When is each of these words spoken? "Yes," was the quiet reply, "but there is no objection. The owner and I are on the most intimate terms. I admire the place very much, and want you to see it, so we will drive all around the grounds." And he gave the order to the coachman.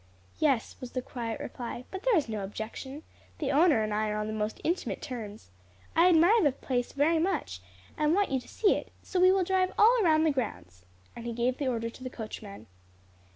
"Yes," 0.39 0.75
was 0.81 0.93
the 0.93 1.01
quiet 1.03 1.39
reply, 1.39 1.85
"but 1.91 2.01
there 2.01 2.17
is 2.17 2.27
no 2.27 2.43
objection. 2.43 3.03
The 3.37 3.51
owner 3.51 3.83
and 3.83 3.93
I 3.93 4.09
are 4.09 4.17
on 4.17 4.25
the 4.25 4.33
most 4.33 4.59
intimate 4.63 4.99
terms. 4.99 5.51
I 5.95 6.09
admire 6.09 6.41
the 6.41 6.51
place 6.53 6.91
very 6.91 7.19
much, 7.19 7.61
and 7.99 8.15
want 8.15 8.31
you 8.31 8.39
to 8.39 8.47
see 8.47 8.73
it, 8.73 8.89
so 9.03 9.19
we 9.19 9.31
will 9.31 9.43
drive 9.43 9.71
all 9.77 9.95
around 10.01 10.23
the 10.23 10.31
grounds." 10.31 10.85
And 11.15 11.27
he 11.27 11.33
gave 11.33 11.59
the 11.59 11.67
order 11.67 11.91
to 11.91 12.03
the 12.03 12.09
coachman. 12.09 12.65